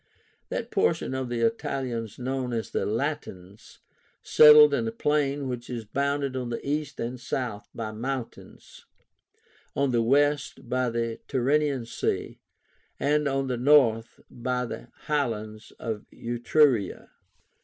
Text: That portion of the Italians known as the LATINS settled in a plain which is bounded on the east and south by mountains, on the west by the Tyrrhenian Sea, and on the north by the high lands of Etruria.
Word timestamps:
That 0.49 0.71
portion 0.71 1.13
of 1.13 1.29
the 1.29 1.41
Italians 1.41 2.17
known 2.17 2.53
as 2.53 2.71
the 2.71 2.87
LATINS 2.87 3.81
settled 4.23 4.73
in 4.73 4.87
a 4.87 4.91
plain 4.91 5.47
which 5.47 5.69
is 5.69 5.85
bounded 5.85 6.35
on 6.35 6.49
the 6.49 6.67
east 6.67 6.99
and 6.99 7.19
south 7.19 7.69
by 7.75 7.91
mountains, 7.91 8.87
on 9.75 9.91
the 9.91 10.01
west 10.01 10.67
by 10.67 10.89
the 10.89 11.19
Tyrrhenian 11.27 11.85
Sea, 11.85 12.39
and 12.99 13.27
on 13.27 13.45
the 13.45 13.57
north 13.57 14.19
by 14.27 14.65
the 14.65 14.87
high 15.01 15.27
lands 15.27 15.71
of 15.77 16.07
Etruria. 16.11 17.11